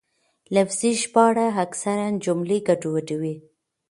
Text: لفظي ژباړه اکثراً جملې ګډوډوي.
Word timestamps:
لفظي 0.55 0.91
ژباړه 1.01 1.47
اکثراً 1.65 2.07
جملې 2.23 2.57
ګډوډوي. 2.67 3.35